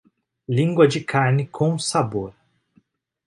Lingua 0.49 0.87
de 0.87 0.99
carne 1.01 1.45
com 1.45 1.77
sabor 1.77 2.33